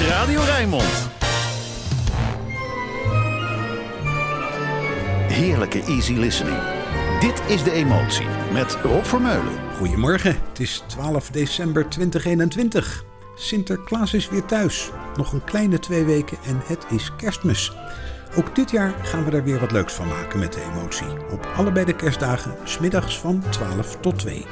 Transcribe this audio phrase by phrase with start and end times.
[0.00, 1.10] is Radio Rijnmond.
[5.28, 6.56] Heerlijke easy listening.
[7.20, 9.52] Dit is De Emotie met Rob Vermeulen.
[9.76, 13.04] Goedemorgen, het is 12 december 2021.
[13.34, 14.90] Sinterklaas is weer thuis.
[15.16, 17.72] Nog een kleine twee weken en het is kerstmis.
[18.36, 21.30] Ook dit jaar gaan we daar weer wat leuks van maken met de emotie.
[21.30, 24.46] Op allebei de kerstdagen, smiddags van 12 tot 2.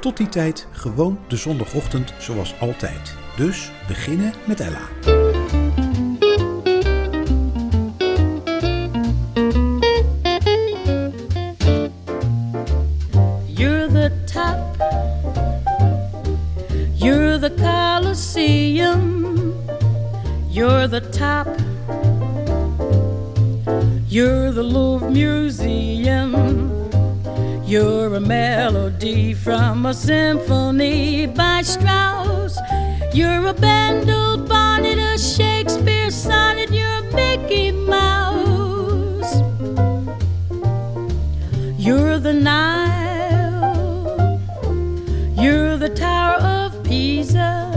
[0.00, 3.18] Tot die tijd gewoon de zondagochtend zoals altijd.
[3.40, 4.88] Dus beginnen met Ella.
[13.46, 14.76] You're the top.
[16.94, 19.54] You're the Colosseum.
[20.48, 21.46] You're the top.
[24.06, 26.34] You're the Louvre Museum.
[27.64, 32.39] You're a melody from a symphony by Strauss.
[33.12, 36.70] You're a Bendel bonnet, a Shakespeare sonnet.
[36.70, 39.34] You're a Mickey Mouse.
[41.76, 44.40] You're the Nile.
[45.36, 47.72] You're the Tower of Pisa.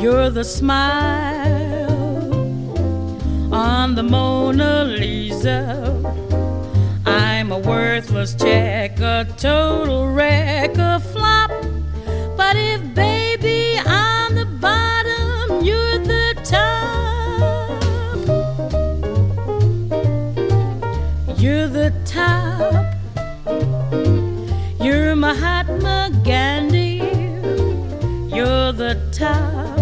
[0.00, 1.92] You're the smile
[3.52, 5.92] on the Mona Lisa.
[7.04, 10.65] I'm a worthless check, a total wreck,
[24.80, 27.02] You're Mahatma Gandhi.
[28.34, 29.76] You're the top.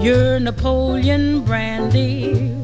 [0.00, 2.56] You're Napoleon Brandy.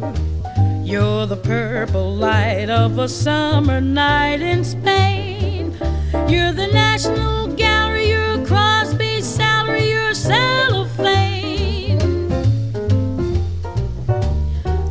[0.85, 5.73] You're the purple light of a summer night in Spain.
[6.29, 8.09] You're the National Gallery.
[8.11, 9.89] You're Crosby salary.
[9.91, 12.01] You're cellophane.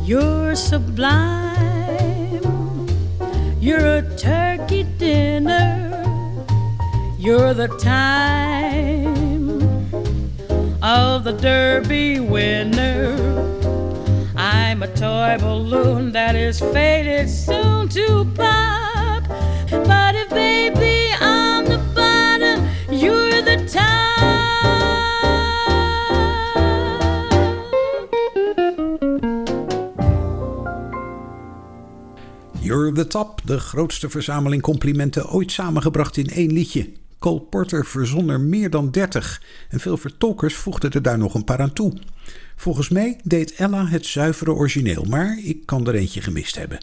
[0.02, 1.39] You're sublime.
[3.70, 6.02] You're a turkey dinner.
[7.16, 9.14] You're the time
[10.82, 13.14] of the Derby winner.
[14.34, 19.22] I'm a toy balloon that is faded soon to pop.
[19.70, 24.00] But if baby I'm the bottom, you're the top.
[32.70, 36.90] You're the Top, de grootste verzameling complimenten ooit samengebracht in één liedje.
[37.18, 41.44] Cole Porter verzon er meer dan 30 en veel vertolkers voegden er daar nog een
[41.44, 41.92] paar aan toe.
[42.56, 46.78] Volgens mij deed Ella het zuivere origineel, maar ik kan er eentje gemist hebben.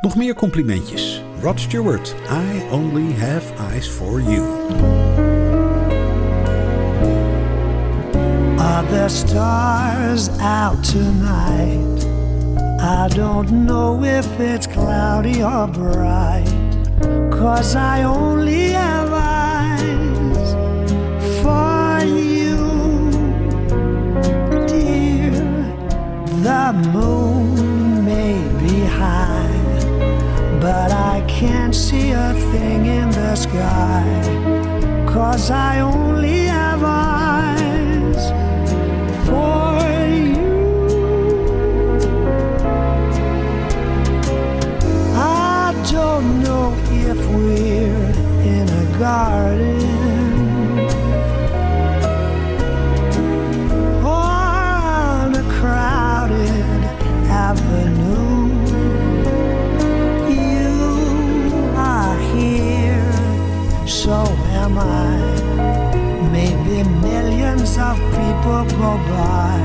[0.00, 1.22] Nog meer complimentjes.
[1.40, 4.42] Rod Stewart, I only have eyes for you.
[8.58, 12.25] Are there stars out tonight?
[12.78, 16.44] I don't know if it's cloudy or bright.
[17.30, 20.52] Cause I only have eyes
[21.42, 23.10] for you,
[24.66, 25.32] dear.
[26.42, 34.04] The moon may be high, but I can't see a thing in the sky.
[35.08, 37.25] Cause I only have eyes
[47.08, 48.10] if we're
[48.42, 49.80] in a garden
[54.02, 54.30] or
[55.22, 56.82] on a crowded
[57.30, 58.48] avenue.
[60.28, 60.68] You
[61.76, 63.12] are here,
[63.86, 64.18] so
[64.62, 65.16] am I.
[66.32, 69.60] Maybe millions of people go by,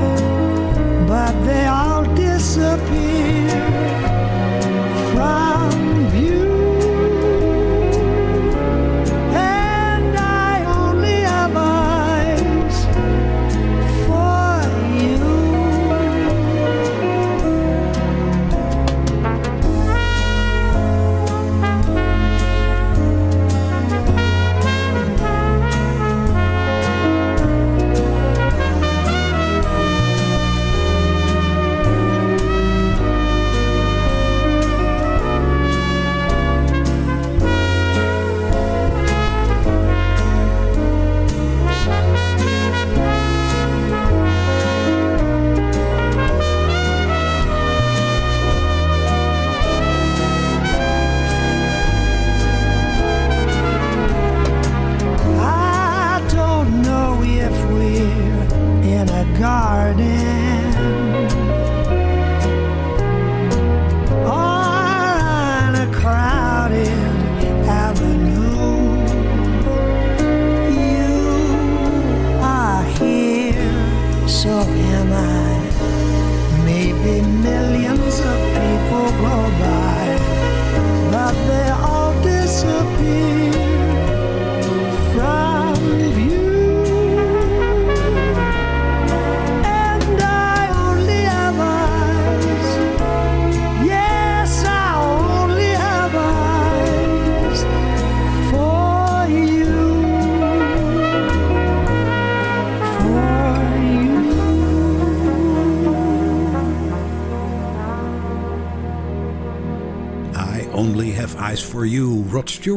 [1.08, 3.41] but they all disappear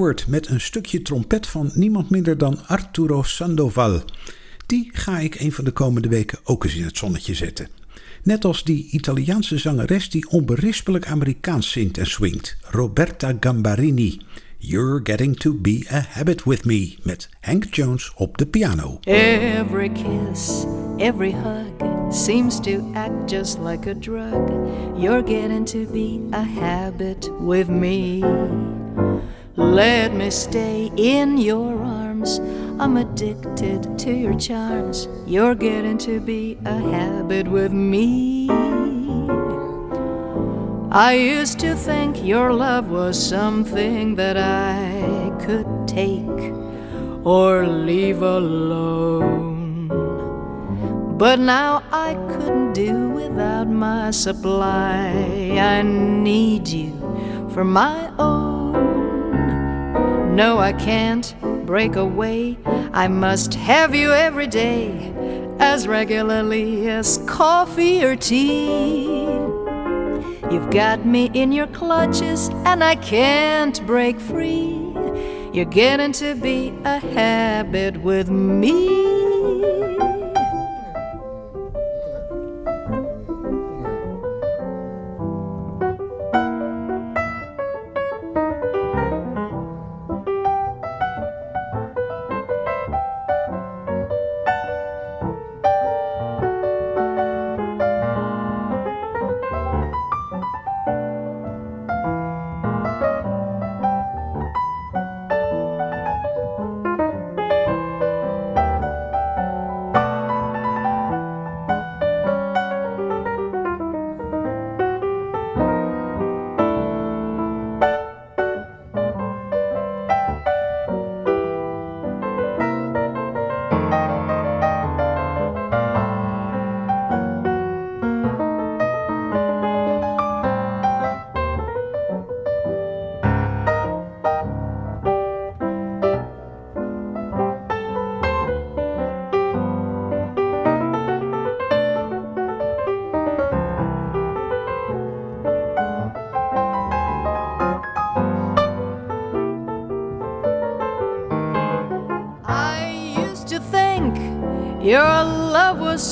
[0.06, 4.02] Met een stukje trompet van niemand minder dan Arturo Sandoval.
[4.66, 7.68] Die ga ik een van de komende weken ook eens in het zonnetje zetten.
[8.24, 14.18] Net als die Italiaanse zangeres die onberispelijk Amerikaans zingt en swingt, Roberta Gambarini.
[14.58, 19.00] You're Getting to Be a Habit with Me met Hank Jones op de piano.
[19.04, 20.66] Every kiss,
[20.98, 24.50] every hug seems to act just like a drug.
[24.98, 28.65] You're getting to be a habit with me.
[29.58, 32.40] Let me stay in your arms.
[32.78, 35.08] I'm addicted to your charms.
[35.26, 38.50] You're getting to be a habit with me.
[40.92, 46.54] I used to think your love was something that I could take
[47.24, 49.88] or leave alone.
[51.18, 55.56] But now I couldn't do without my supply.
[55.58, 56.92] I need you
[57.54, 58.55] for my own.
[60.36, 61.34] No, I can't
[61.66, 62.58] break away.
[62.92, 65.14] I must have you every day,
[65.60, 69.24] as regularly as coffee or tea.
[70.52, 74.78] You've got me in your clutches, and I can't break free.
[75.54, 79.85] You're getting to be a habit with me.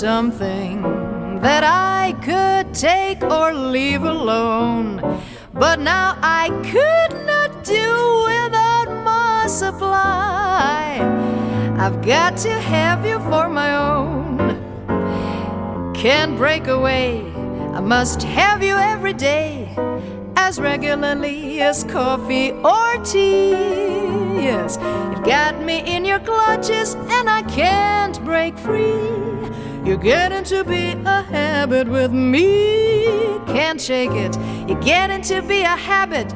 [0.03, 0.81] Something
[1.39, 4.99] that I could take or leave alone.
[5.54, 7.89] But now I could not do
[8.31, 10.99] without my supply.
[11.80, 15.94] I've got to have you for my own.
[15.94, 17.21] Can't break away,
[17.73, 19.73] I must have you every day,
[20.35, 23.51] as regularly as coffee or tea.
[24.49, 24.78] Yes,
[25.09, 29.12] you've got me in your clutches and I can't break free.
[29.85, 33.06] You're getting to be a habit with me.
[33.47, 34.37] Can't shake it.
[34.66, 36.33] You're getting to be a habit.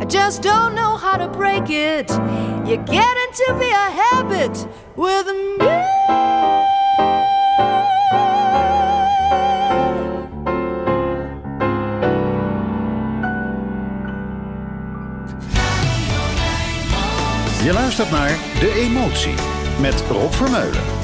[0.00, 2.10] I just don't know how to break it.
[2.66, 4.66] You're getting to be a habit
[4.96, 5.66] with me.
[17.62, 19.34] Je luistert naar De Emotie
[19.80, 20.99] met Rob Vermeulen.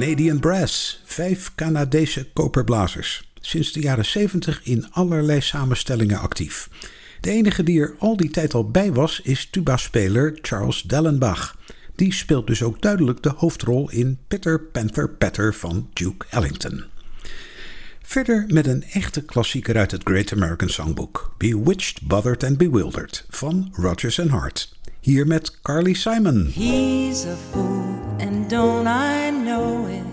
[0.00, 3.32] Canadian Brass, vijf Canadese koperblazers.
[3.40, 6.68] Sinds de jaren 70 in allerlei samenstellingen actief.
[7.20, 11.56] De enige die er al die tijd al bij was, is tuba-speler Charles Dellenbach.
[11.94, 16.84] Die speelt dus ook duidelijk de hoofdrol in Peter Panther Patter van Duke Ellington.
[18.02, 23.68] Verder met een echte klassieker uit het Great American Songbook: Bewitched, Bothered and Bewildered van
[23.72, 24.78] Rodgers and Hart.
[25.02, 26.48] Hier met Carly Simon.
[26.48, 30.04] He's a fool, and don't I know it?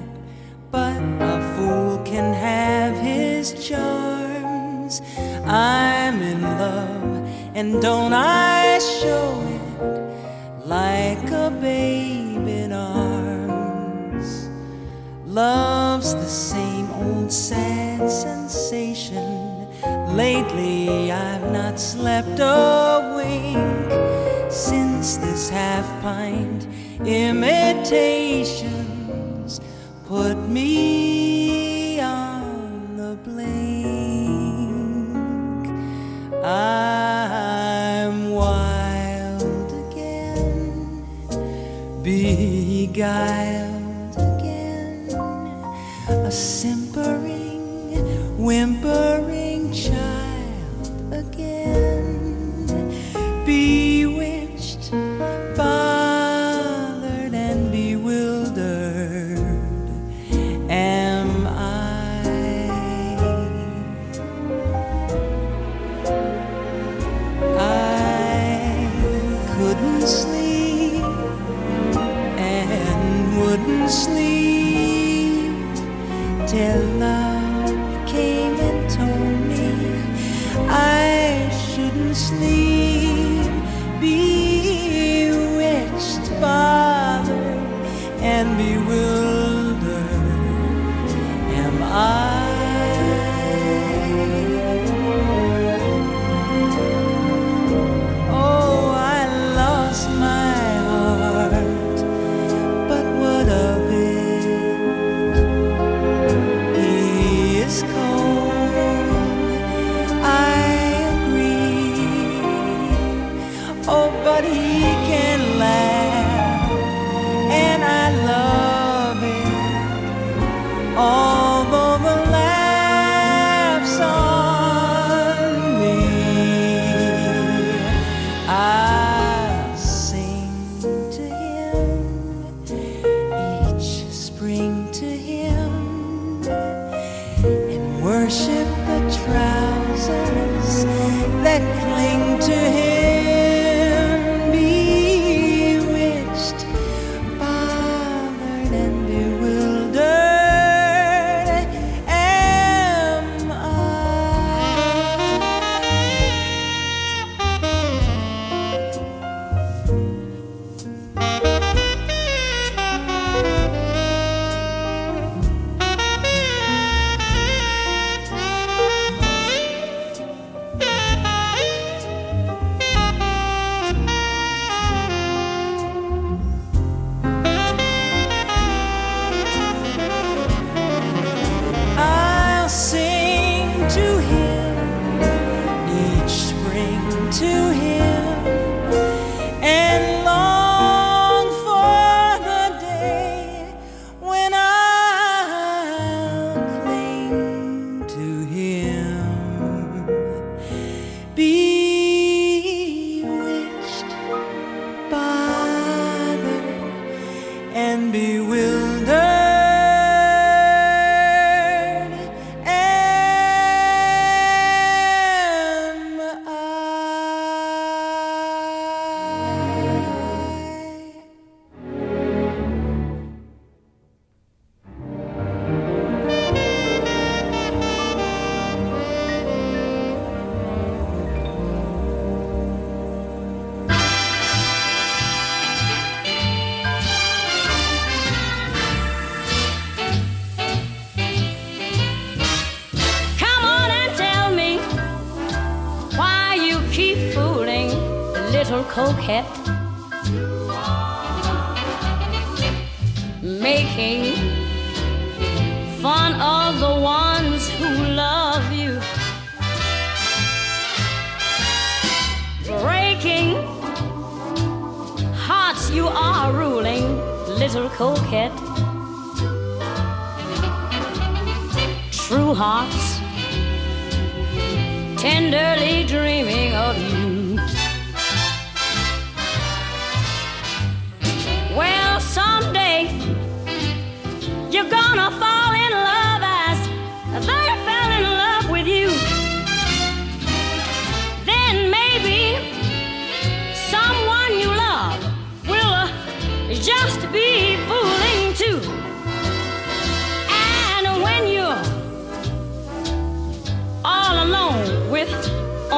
[0.72, 5.01] But a fool can have his charms.
[5.46, 14.48] I'm in love, and don't I show it like a babe in arms?
[15.25, 19.67] Love's the same old sad sensation.
[20.15, 23.17] Lately, I've not slept a wink
[25.20, 26.68] this half pint
[27.06, 28.72] imitations.
[30.06, 33.58] Put me on the blink.
[36.44, 41.06] I'm wild again,
[42.04, 45.10] beguiled again,
[46.10, 47.98] a simpering,
[48.38, 49.47] whimpering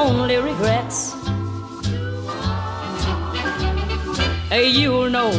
[0.00, 1.14] only regrets,
[4.50, 5.30] you'll know,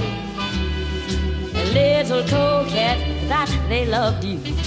[1.55, 4.60] a little coquette, that they loved you.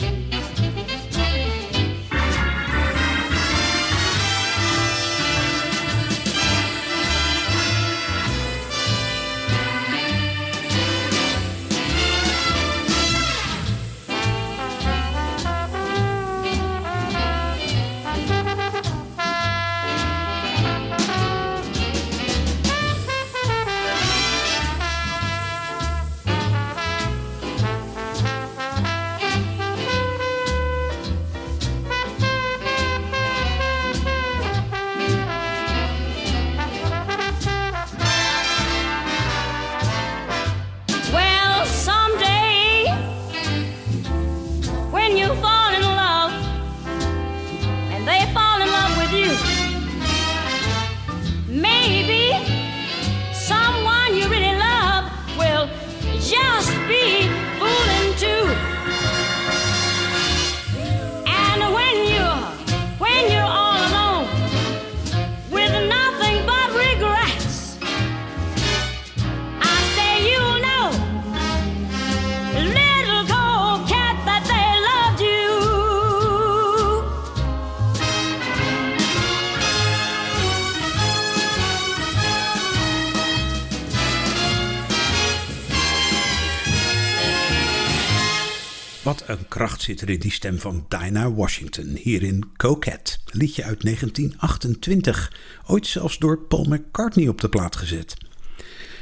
[89.84, 93.16] Zit er in die stem van Dinah Washington, hier in Coquette.
[93.30, 95.32] Liedje uit 1928,
[95.66, 98.16] ooit zelfs door Paul McCartney op de plaat gezet.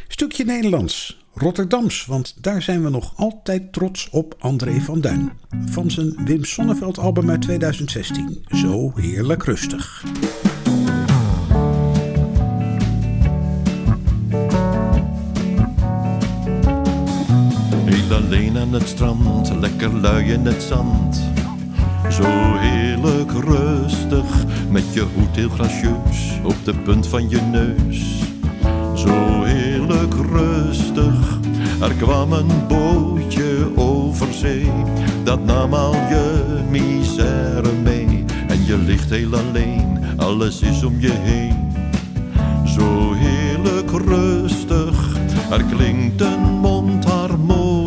[0.09, 5.33] Stukje Nederlands, Rotterdams, want daar zijn we nog altijd trots op André van Duin.
[5.67, 10.05] Van zijn Wim Sonneveld album uit 2016, Zo Heerlijk Rustig.
[18.13, 21.23] Alleen aan het strand, lekker lui in het zand.
[22.11, 22.25] Zo
[22.57, 28.23] heerlijk rustig, met je hoed heel gracieus op de punt van je neus.
[28.95, 31.39] Zo heerlijk rustig,
[31.81, 34.71] er kwam een bootje over zee.
[35.25, 38.25] Dat nam al je misère mee.
[38.49, 41.71] En je ligt heel alleen, alles is om je heen.
[42.65, 45.17] Zo heerlijk rustig,
[45.51, 47.82] er klinkt een mondharmonica.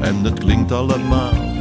[0.00, 1.51] En het klinkt allemaal.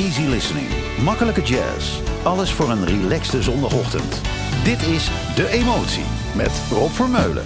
[0.00, 0.68] Easy listening,
[1.02, 2.00] makkelijke jazz.
[2.22, 4.20] Alles voor een relaxte zondagochtend.
[4.64, 7.44] Dit is De Emotie met Rob Vermeulen.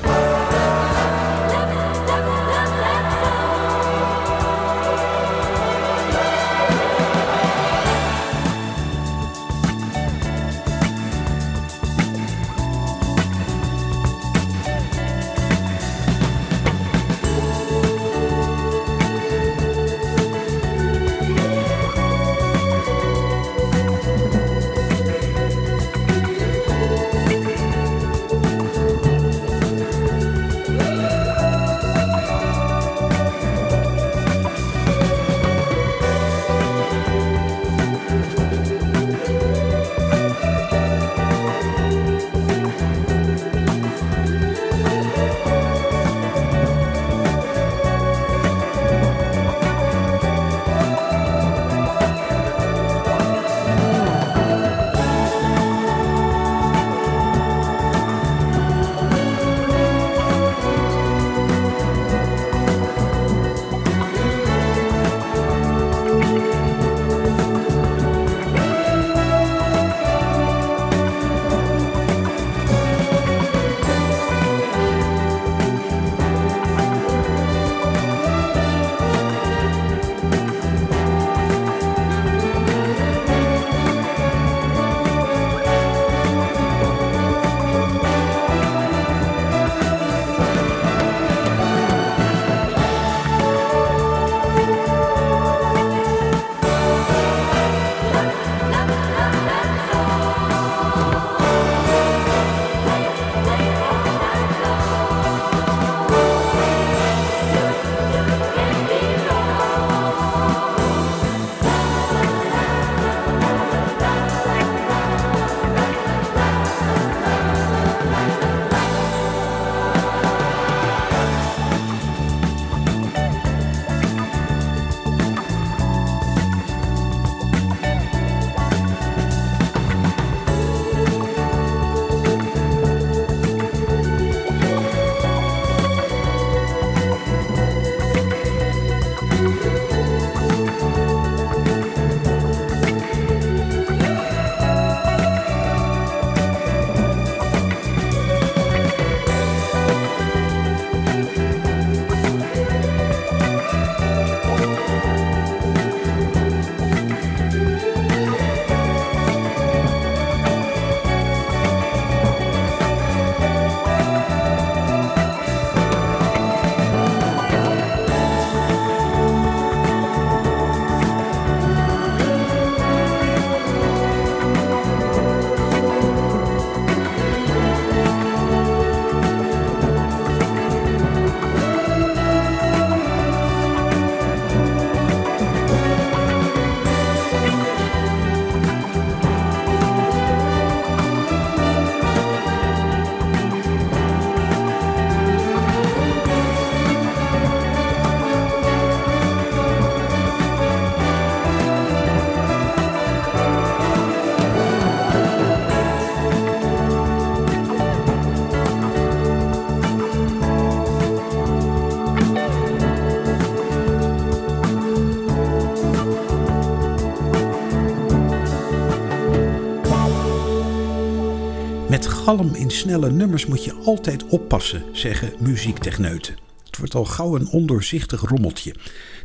[222.25, 226.35] Galm in snelle nummers moet je altijd oppassen, zeggen muziektechneuten.
[226.65, 228.75] Het wordt al gauw een ondoorzichtig rommeltje.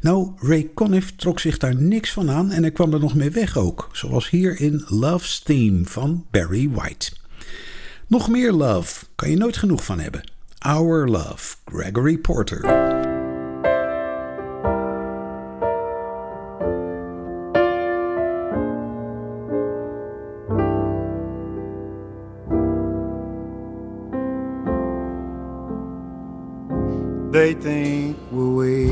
[0.02, 3.30] Nou, Ray Conniff trok zich daar niks van aan en hij kwam er nog mee
[3.30, 3.90] weg ook.
[3.92, 7.12] Zoals hier in Love's Theme van Barry White.
[8.08, 10.32] Nog meer love, kan je nooit genoeg van hebben.
[10.58, 12.99] Our Love, Gregory Porter.
[27.50, 28.92] They think we're weak,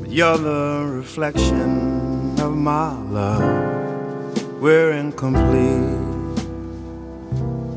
[0.00, 3.42] but you're the reflection of my love.
[4.58, 6.46] We're incomplete,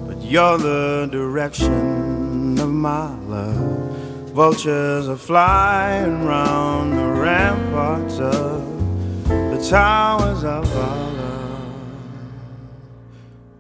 [0.08, 3.98] but you're the direction of my love.
[4.30, 11.76] Vultures are flying round the ramparts of the towers of our love.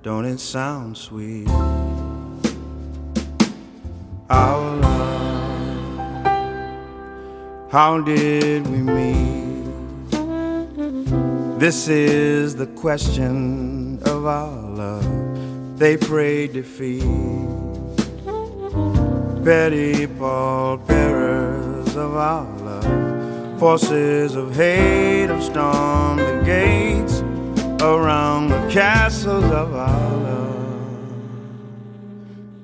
[0.02, 1.50] Don't it sound sweet?
[7.76, 10.10] How did we meet?
[11.60, 15.78] This is the question of our love.
[15.78, 17.04] They pray defeat.
[19.44, 23.60] Petty pallbearers of our love.
[23.60, 27.20] Forces of hate have stormed the gates
[27.84, 31.10] around the castles of our love.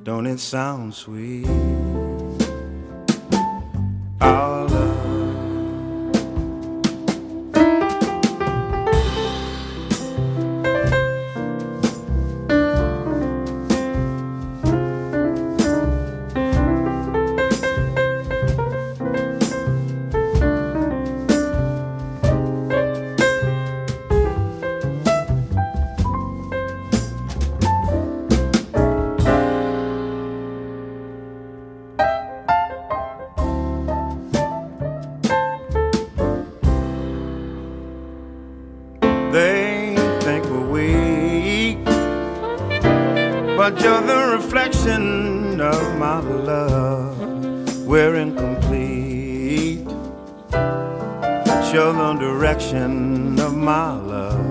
[0.06, 1.91] Don't it sound sweet?
[44.08, 47.18] The reflection of my love.
[47.86, 49.88] We're incomplete,
[51.74, 54.46] you're the direction of my love.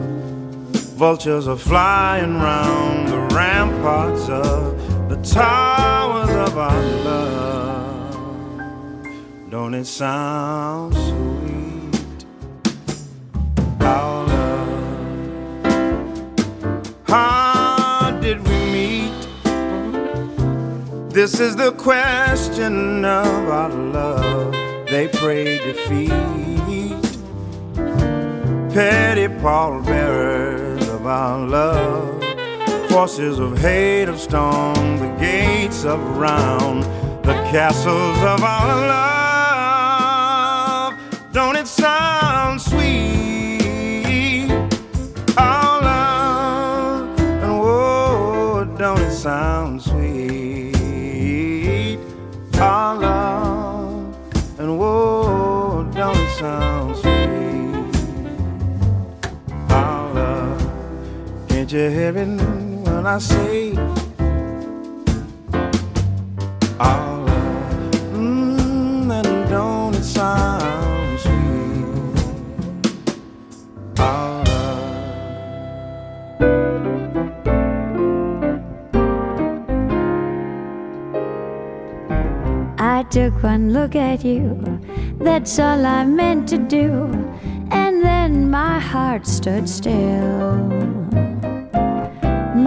[0.97, 4.77] Vultures are flying round the ramparts of
[5.09, 8.17] the towers of our love.
[9.51, 12.25] Don't it sound sweet?
[13.81, 14.71] Our love.
[17.07, 17.40] How
[21.13, 24.53] This is the question of our love.
[24.87, 26.11] They pray defeat.
[28.73, 32.23] Petty pallbearers of our love.
[32.91, 36.85] Forces of hate have stormed the gates of round
[37.25, 38.77] the castles of our
[40.95, 40.95] love.
[41.33, 42.30] Don't it sound
[61.73, 63.77] you hear when I say?
[66.81, 71.87] Our love, mm, and don't it sound sweet?
[74.01, 74.91] Our love.
[82.81, 84.59] I took one look at you,
[85.21, 87.07] that's all I meant to do.
[87.71, 90.80] And then my heart stood still.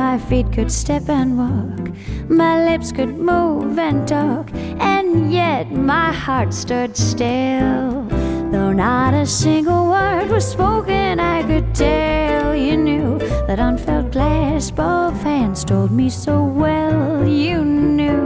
[0.03, 1.83] My feet could step and walk,
[2.29, 8.03] my lips could move and talk, and yet my heart stood still.
[8.51, 14.69] Though not a single word was spoken, I could tell you knew that unfelt glass
[14.71, 17.25] both hands told me so well.
[17.25, 18.25] You knew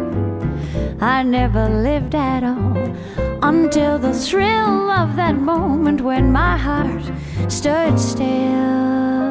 [0.99, 2.75] I never lived at all
[3.43, 7.05] until the thrill of that moment when my heart
[7.47, 9.26] stood still.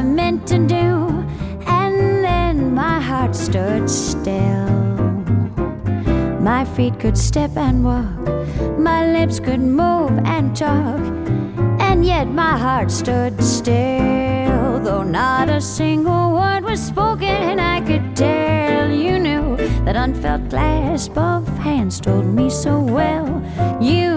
[0.00, 1.26] I meant to do.
[1.66, 4.70] And then my heart stood still.
[6.40, 8.22] My feet could step and walk,
[8.78, 11.02] my lips could move and talk,
[11.88, 14.80] and yet my heart stood still.
[14.80, 20.48] Though not a single word was spoken, and I could tell you knew that unfelt
[20.48, 23.26] clasp of hands told me so well.
[23.82, 24.09] You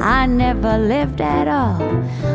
[0.00, 1.82] I never lived at all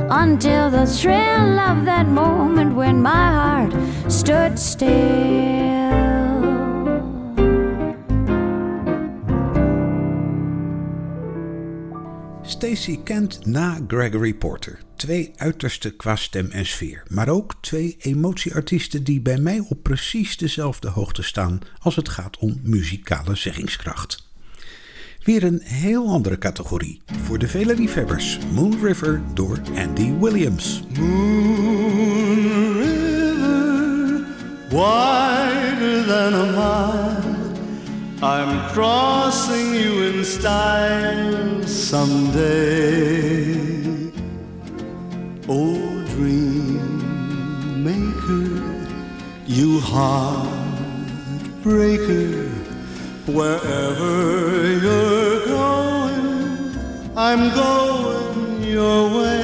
[0.09, 3.73] until the thrill of that moment when my heart
[4.07, 5.85] stood still.
[12.41, 14.79] Stacey Kent na Gregory Porter.
[14.95, 17.03] Twee uiterste qua stem en sfeer.
[17.09, 22.37] Maar ook twee emotieartiesten die bij mij op precies dezelfde hoogte staan als het gaat
[22.37, 24.24] om muzikale zeggingskracht.
[25.25, 28.39] Weer een heel andere categorie voor de vele liefhebbers.
[28.53, 30.83] Moon River door Andy Williams.
[30.99, 32.37] Moon
[32.77, 34.25] River,
[34.69, 37.23] wider than a mile.
[38.21, 43.23] I'm crossing you in style someday.
[45.47, 47.03] Oh, dream
[47.83, 48.61] maker,
[49.45, 50.49] you heartbreaker,
[53.25, 55.14] wherever you're
[57.37, 59.43] I'm going your way.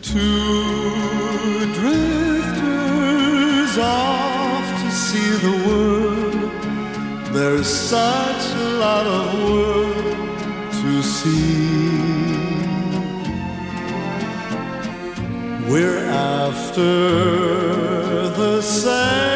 [0.00, 6.50] Two drifters off to see the world.
[7.34, 10.38] There's such a lot of world
[10.80, 12.00] to see.
[15.70, 16.92] We're after
[18.40, 19.31] the same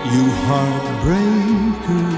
[0.06, 2.08] you heartbreaker.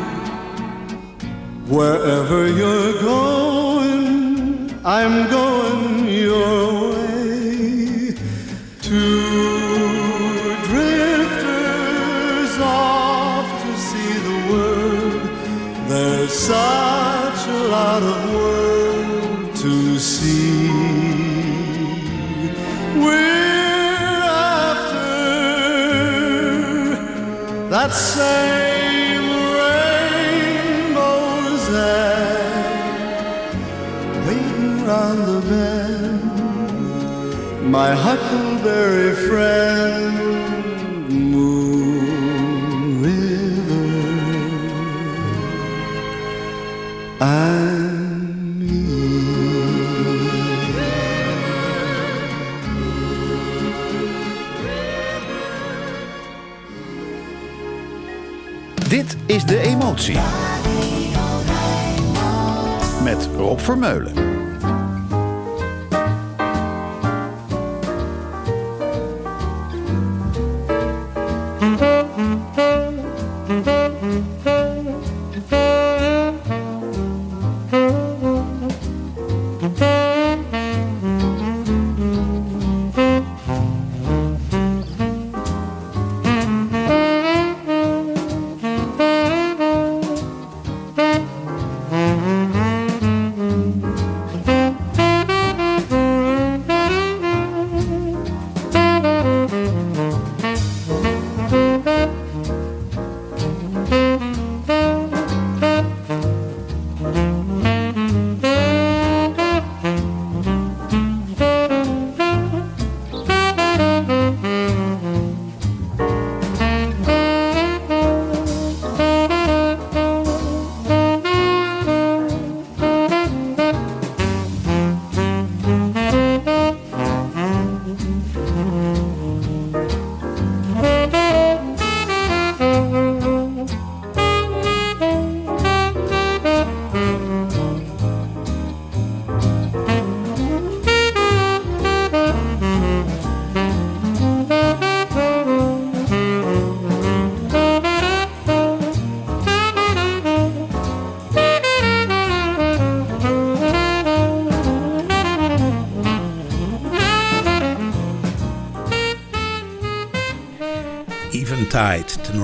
[1.68, 7.21] Wherever you're going, I'm going your way.
[27.82, 29.28] That same
[30.38, 32.78] rainbow's end,
[34.26, 36.22] waiting round the bend.
[37.76, 40.21] My huckleberry friend,
[59.72, 60.18] Emotie.
[63.02, 64.31] Met Rob Vermeulen.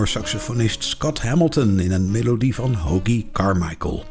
[0.08, 4.04] Tide, tenorsaxofonist Scott Hamilton in een melodie van Hoagie Carmichael.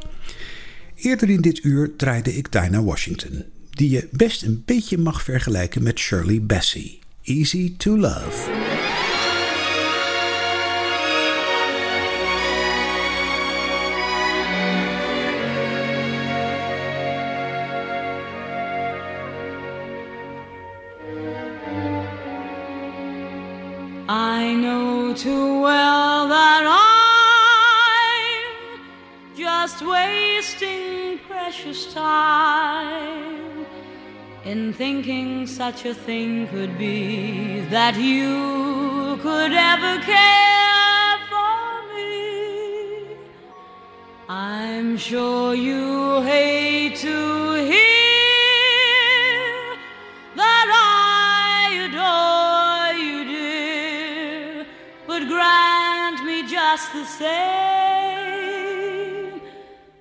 [0.95, 5.83] Eerder in dit uur draaide ik Dinah Washington, die je best een beetje mag vergelijken
[5.83, 6.99] met Shirley Bassey.
[7.23, 8.49] Easy to Love.
[24.09, 25.86] I know too well
[30.47, 33.65] wasting precious time
[34.45, 43.17] in thinking such a thing could be that you could ever care for me.
[44.29, 47.75] I'm sure you hate to hear
[50.41, 54.65] that I adore you, dear,
[55.07, 57.76] but grant me just the same.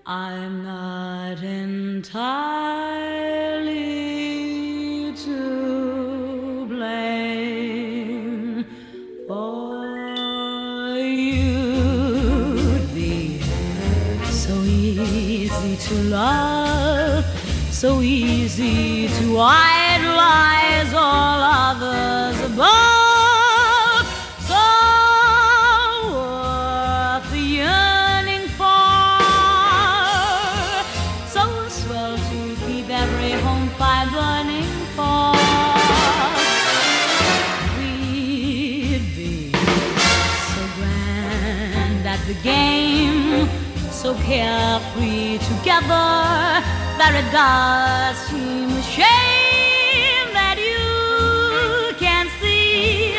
[0.09, 2.46] I'm not in entirely
[44.27, 46.11] carefree together
[46.99, 53.15] that it does seem a shame that you can't see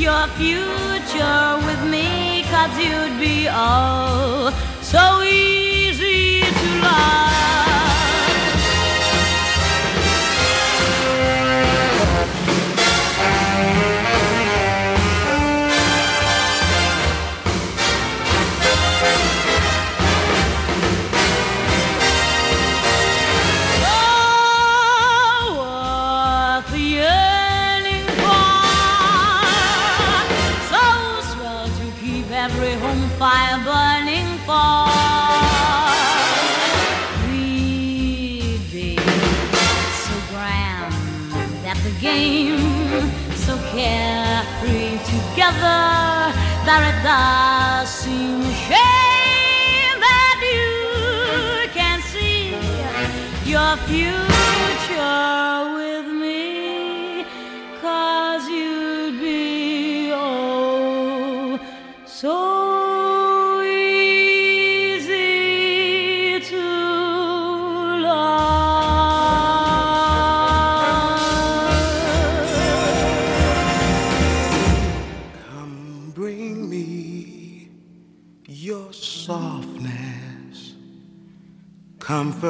[0.00, 4.48] your future with me, cause you'd be oh
[4.80, 7.65] so easy to love.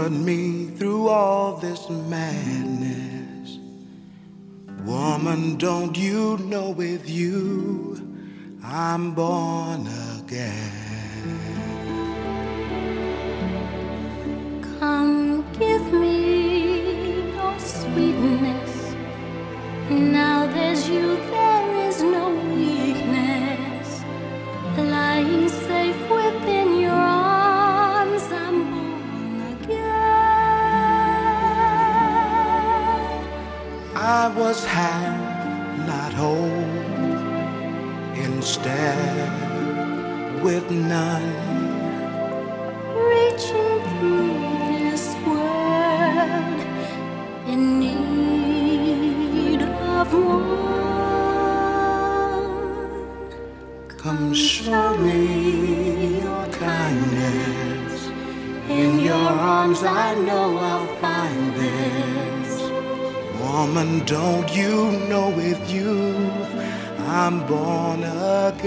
[0.07, 3.59] Comfort me through all this madness.
[4.85, 7.99] Woman, don't you know with you
[8.63, 9.89] I'm born
[10.21, 11.41] again?
[14.79, 18.95] Come give me your sweetness.
[19.91, 21.17] Now there's you,
[34.27, 36.65] I was half, not whole,
[38.27, 39.31] instead
[40.43, 41.31] with none.
[43.13, 44.35] Reaching through
[44.67, 46.61] this world
[47.47, 50.57] in need of one.
[53.97, 58.11] Come show me your kindness.
[58.69, 61.76] In your arms, I know I'll find this.
[63.59, 64.75] Woman, don't you
[65.09, 65.95] know with you
[66.99, 68.67] I'm born again?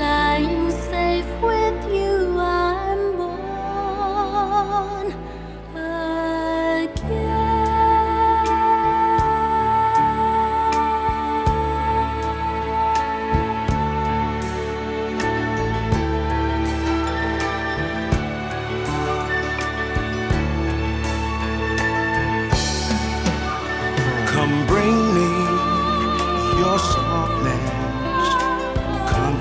[0.00, 2.25] Lying safe with you,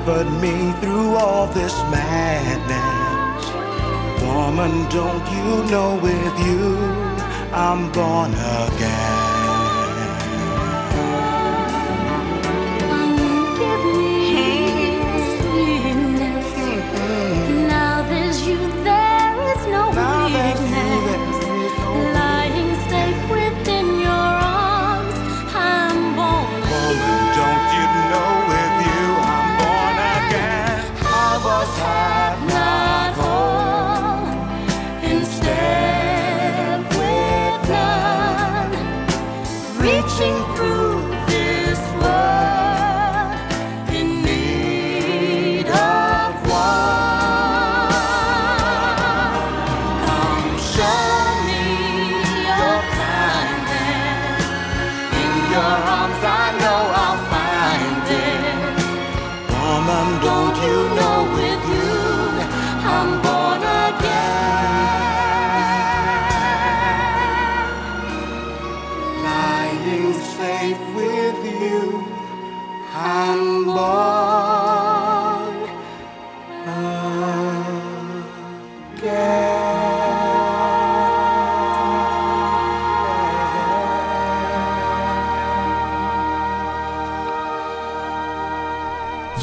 [0.06, 3.45] put me through all this madness.
[4.22, 6.78] Woman, don't you know with you
[7.51, 9.24] I'm born again?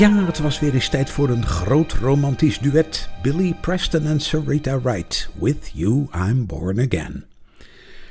[0.03, 3.09] Ja, het was weer eens tijd voor een groot romantisch duet.
[3.23, 5.31] Billy Preston en Sarita Wright.
[5.41, 7.25] With You I'm Born Again.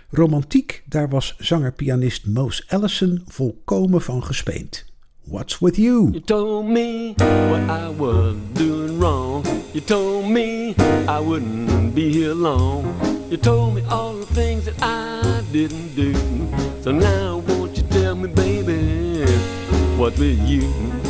[0.10, 4.86] Romantiek, daar was zanger-pianist Mose Allison volkomen van gespeend.
[5.24, 6.10] What's with you?
[6.12, 7.14] You told me
[7.50, 9.46] what I was doing wrong.
[9.72, 10.76] You told me
[11.08, 12.86] I wouldn't be here long.
[13.30, 16.12] You told me all the things that I didn't do.
[16.84, 19.26] So now won't you tell me, baby,
[19.98, 21.01] what's with you?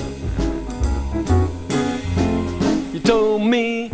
[3.11, 3.87] Told me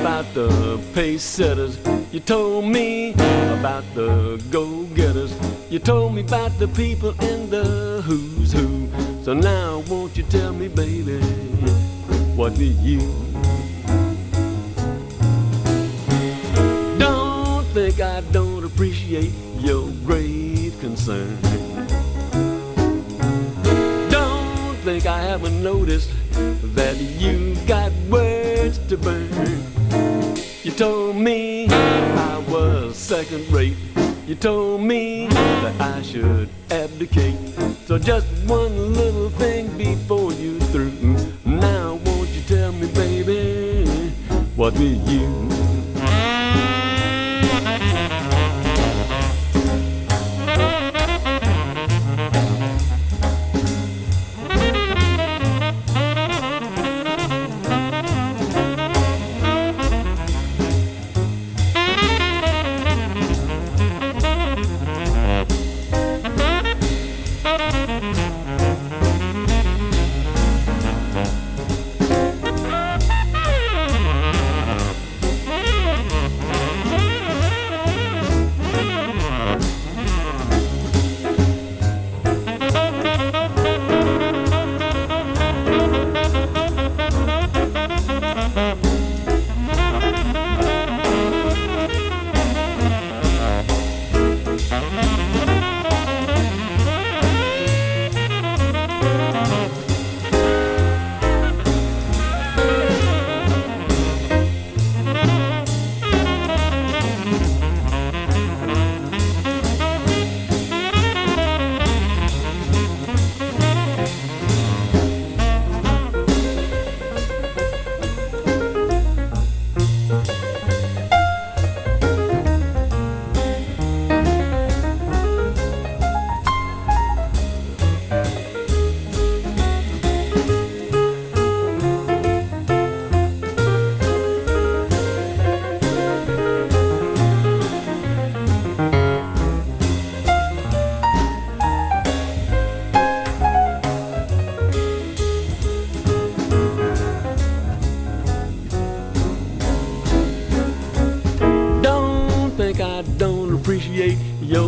[0.00, 1.78] about the pace setters.
[2.10, 3.12] You told me
[3.58, 5.32] about the go getters.
[5.70, 8.88] You told me about the people in the who's who.
[9.22, 11.20] So now won't you tell me, baby,
[12.34, 12.98] what with you?
[16.98, 21.38] Don't think I don't appreciate your great concern.
[24.10, 26.10] Don't think I haven't noticed
[26.74, 29.28] that you got words to burn.
[30.62, 33.76] You told me I was second rate.
[34.26, 37.36] You told me that I should abdicate.
[37.86, 40.92] So just one little thing before you through.
[41.44, 44.10] Now won't you tell me, baby,
[44.56, 45.53] what will you?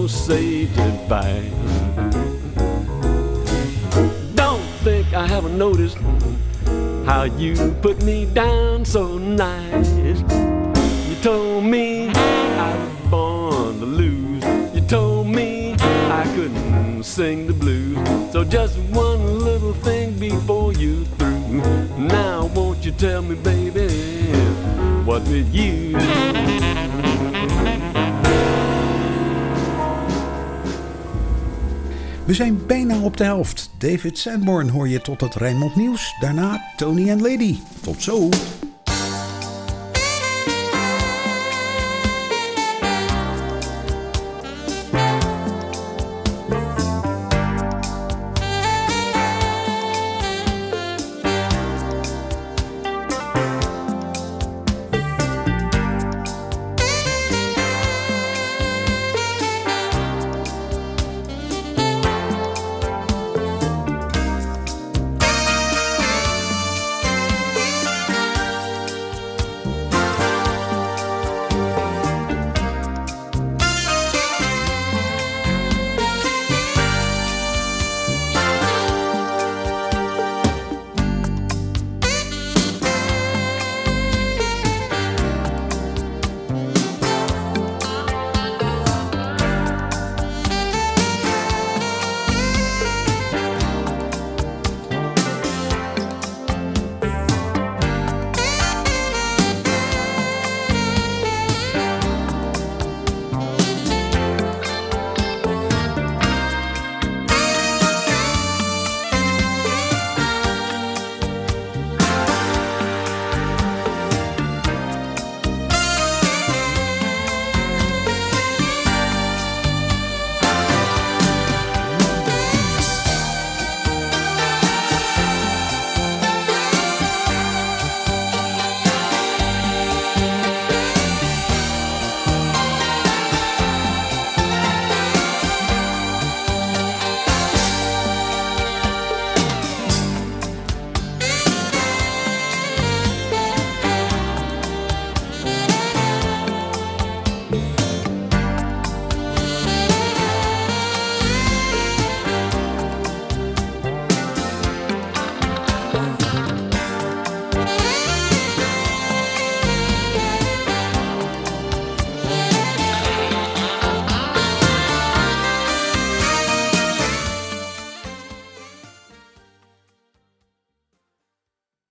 [0.07, 1.51] Your sage advice.
[4.37, 5.99] Don't think I haven't noticed
[7.05, 9.91] how you put me down so nice.
[11.09, 14.45] You told me I was born to lose.
[14.77, 17.99] You told me I couldn't sing the blues.
[18.33, 21.63] So just one little thing before you through.
[21.99, 23.89] Now won't you tell me, baby,
[25.05, 25.97] what will you
[32.27, 33.71] We zijn bijna op de helft.
[33.79, 36.15] David Sanborn hoor je tot het Rijnmond Nieuws.
[36.21, 37.57] Daarna Tony en Lady.
[37.83, 38.29] Tot zo.